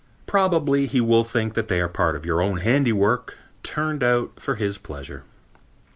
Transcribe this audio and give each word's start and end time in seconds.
Probably 0.25 0.87
he 0.87 0.99
will 0.99 1.23
think 1.23 1.53
that 1.53 1.67
they 1.67 1.79
are 1.79 1.87
part 1.87 2.15
of 2.15 2.25
your 2.25 2.41
own 2.41 2.57
handiwork 2.57 3.37
turned 3.61 4.01
out 4.01 4.39
for 4.39 4.55
his 4.55 4.79
pleasure. 4.79 5.25